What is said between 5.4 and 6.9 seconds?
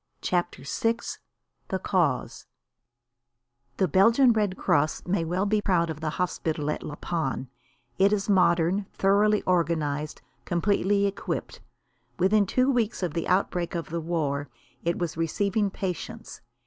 be proud of the hospital at